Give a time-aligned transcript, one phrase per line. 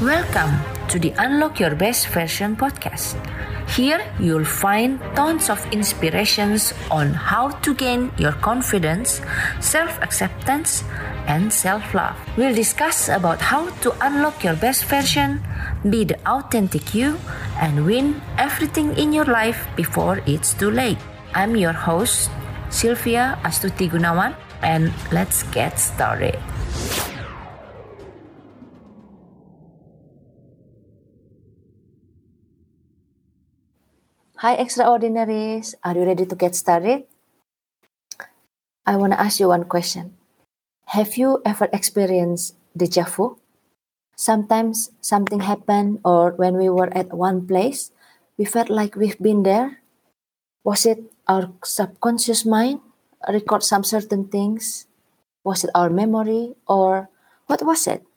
[0.00, 0.56] Welcome
[0.88, 3.20] to the Unlock Your Best Version podcast.
[3.76, 9.20] Here you'll find tons of inspirations on how to gain your confidence,
[9.60, 10.84] self-acceptance,
[11.28, 12.16] and self-love.
[12.38, 15.44] We'll discuss about how to unlock your best version,
[15.84, 17.20] be the authentic you,
[17.60, 20.96] and win everything in your life before it's too late.
[21.34, 22.30] I'm your host,
[22.70, 26.40] Sylvia Astuti Gunawan, and let's get started.
[34.40, 35.76] Hi, extraordinaries.
[35.84, 37.04] Are you ready to get started?
[38.88, 40.16] I want to ask you one question.
[40.96, 43.36] Have you ever experienced deja vu?
[44.16, 47.92] Sometimes something happened, or when we were at one place,
[48.40, 49.84] we felt like we've been there.
[50.64, 52.80] Was it our subconscious mind
[53.28, 54.88] record some certain things?
[55.44, 57.12] Was it our memory, or
[57.44, 58.08] what was it?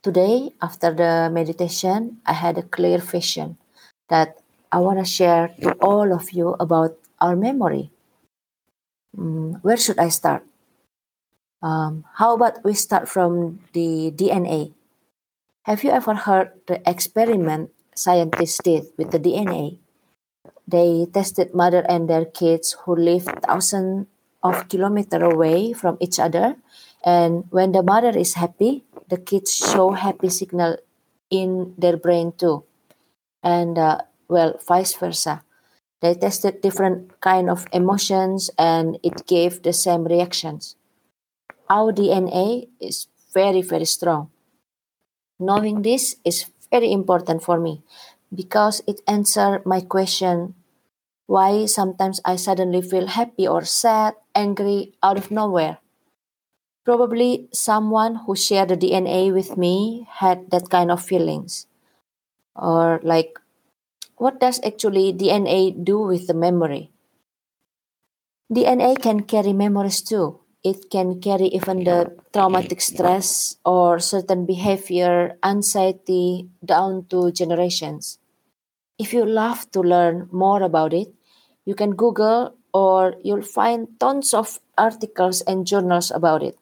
[0.00, 3.60] Today, after the meditation, I had a clear vision
[4.08, 4.40] that
[4.72, 7.92] I want to share to all of you about our memory.
[9.12, 10.48] Mm, where should I start?
[11.60, 14.72] Um, how about we start from the DNA?
[15.68, 19.76] Have you ever heard the experiment scientists did with the DNA?
[20.66, 24.08] They tested mother and their kids who lived thousands
[24.42, 26.56] of kilometers away from each other,
[27.04, 30.78] and when the mother is happy, the kids show happy signal
[31.30, 32.64] in their brain too.
[33.44, 34.02] And uh,
[34.32, 35.44] well vice versa.
[36.00, 40.74] They tested different kind of emotions and it gave the same reactions.
[41.70, 44.30] Our dna is very very strong.
[45.38, 47.82] Knowing this is very important for me
[48.34, 50.54] because it answered my question
[51.26, 55.78] why sometimes i suddenly feel happy or sad angry out of nowhere.
[56.84, 61.66] Probably someone who shared the dna with me had that kind of feelings.
[62.56, 63.38] Or like
[64.16, 66.90] what does actually DNA do with the memory?
[68.52, 70.40] DNA can carry memories too.
[70.62, 78.18] It can carry even the traumatic stress or certain behavior, anxiety down to generations.
[78.98, 81.12] If you love to learn more about it,
[81.64, 86.56] you can Google or you'll find tons of articles and journals about it.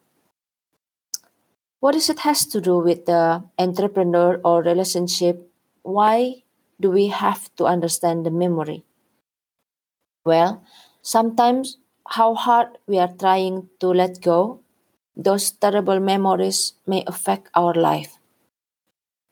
[1.80, 5.50] What does it has to do with the entrepreneur or relationship?
[5.82, 6.44] Why
[6.80, 8.84] do we have to understand the memory?
[10.24, 10.64] Well,
[11.02, 14.60] sometimes how hard we are trying to let go,
[15.16, 18.16] those terrible memories may affect our life.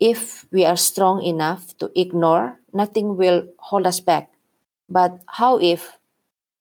[0.01, 4.31] If we are strong enough to ignore, nothing will hold us back.
[4.89, 5.99] But how if,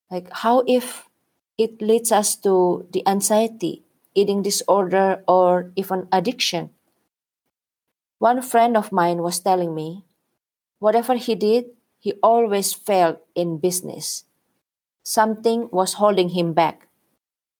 [0.09, 1.07] like, how if
[1.57, 3.83] it leads us to the anxiety,
[4.15, 6.71] eating disorder, or even addiction?
[8.19, 10.06] One friend of mine was telling me
[10.79, 14.25] Whatever he did, he always failed in business.
[15.03, 16.87] Something was holding him back.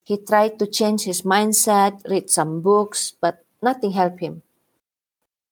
[0.04, 4.44] He tried to change his mindset, read some books, but nothing helped him.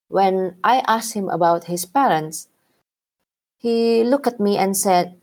[0.08, 2.48] When I asked him about his parents,
[3.58, 5.20] he looked at me and said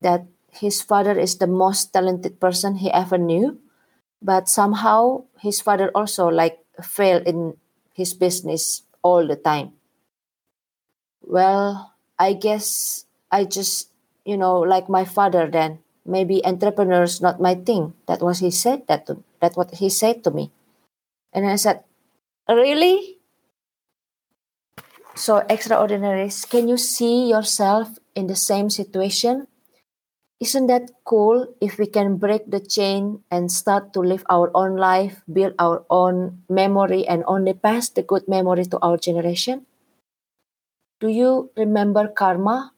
[0.00, 3.58] that his father is the most talented person he ever knew,
[4.22, 7.56] but somehow his father also like failed in
[7.92, 9.72] his business all the time
[11.22, 13.90] well, I guess I just,
[14.24, 15.80] you know, like my father then.
[16.04, 17.94] Maybe entrepreneurs not my thing.
[18.06, 20.50] That was he said that to that what he said to me.
[21.32, 21.84] And I said,
[22.48, 23.18] Really?
[25.14, 29.46] So extraordinaries, can you see yourself in the same situation?
[30.40, 34.76] Isn't that cool if we can break the chain and start to live our own
[34.76, 39.66] life, build our own memory, and only pass the good memory to our generation?
[41.00, 42.72] Do you remember karma?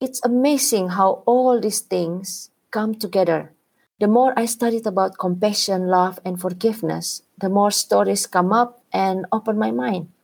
[0.00, 3.50] It's amazing how all these things come together.
[3.98, 9.26] The more I studied about compassion, love, and forgiveness, the more stories come up and
[9.32, 10.14] open my mind.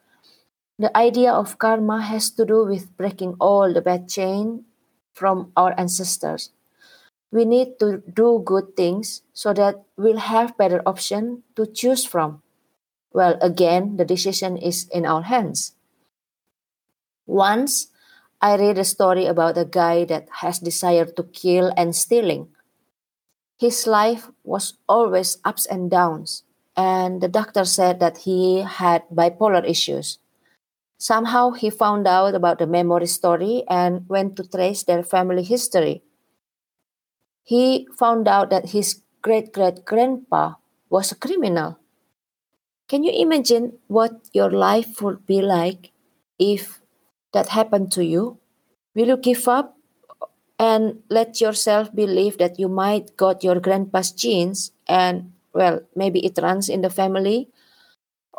[0.78, 4.66] The idea of karma has to do with breaking all the bad chain
[5.12, 6.50] from our ancestors.
[7.32, 12.42] We need to do good things so that we'll have better option to choose from.
[13.12, 15.74] Well, again, the decision is in our hands.
[17.30, 17.86] Once,
[18.42, 22.48] I read a story about a guy that has desire to kill and stealing.
[23.56, 26.42] His life was always ups and downs,
[26.76, 30.18] and the doctor said that he had bipolar issues.
[30.98, 36.02] Somehow he found out about the memory story and went to trace their family history.
[37.44, 40.54] He found out that his great great grandpa
[40.88, 41.78] was a criminal.
[42.88, 45.92] Can you imagine what your life would be like
[46.38, 46.80] if
[47.32, 48.38] that happened to you?
[48.94, 49.76] Will you give up
[50.58, 56.38] and let yourself believe that you might got your grandpa's genes and well maybe it
[56.42, 57.48] runs in the family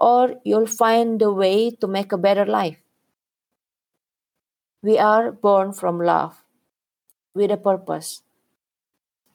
[0.02, 2.78] or you'll find a way to make a better life.
[4.82, 6.44] We are born from love
[7.36, 8.24] with a purpose.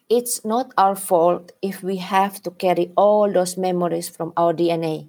[0.08, 5.08] It's not our fault if we have to carry all those memories from our DNA,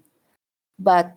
[0.77, 1.15] but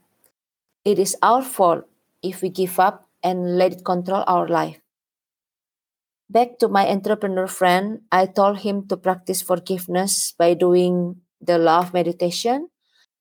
[0.87, 1.85] it is our fault
[2.23, 4.81] if we give up and let it control our life.
[6.31, 11.93] Back to my entrepreneur friend, I told him to practice forgiveness by doing the love
[11.93, 12.69] meditation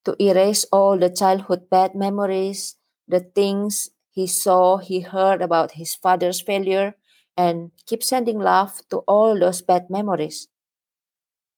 [0.06, 5.96] to erase all the childhood bad memories, the things he saw, he heard about his
[5.96, 6.96] father's failure,
[7.38, 10.48] and keep sending love to all those bad memories.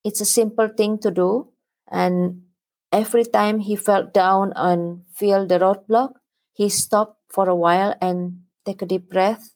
[0.03, 1.49] It's a simple thing to do,
[1.89, 2.43] and
[2.91, 6.13] every time he felt down and feel the roadblock,
[6.53, 9.55] he stopped for a while and take a deep breath,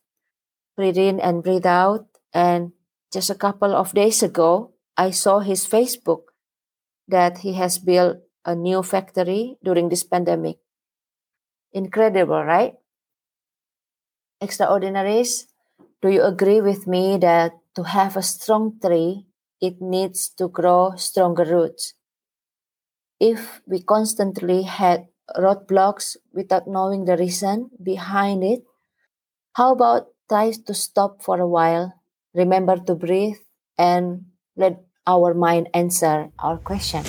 [0.76, 2.06] breathe in and breathe out.
[2.32, 2.72] And
[3.12, 6.32] just a couple of days ago, I saw his Facebook
[7.08, 10.58] that he has built a new factory during this pandemic.
[11.72, 12.74] Incredible, right?
[14.40, 15.46] Extraordinaries,
[16.02, 19.26] do you agree with me that to have a strong tree,
[19.60, 21.94] it needs to grow stronger roots?
[23.18, 28.62] If we constantly had roadblocks without knowing the reason behind it,
[29.54, 31.94] how about try to stop for a while,
[32.34, 33.40] remember to breathe,
[33.78, 34.26] and
[34.56, 37.02] let our mind answer our question?